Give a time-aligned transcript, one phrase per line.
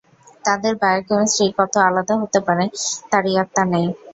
[0.45, 2.65] তাদের বায়োকেমিস্ট্রি কত আলাদা হতে পারে
[3.11, 3.87] তার ইয়ত্তা নেই।